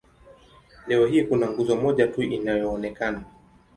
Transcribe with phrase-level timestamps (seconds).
[0.87, 3.23] Leo hii kuna nguzo moja tu inayoonekana.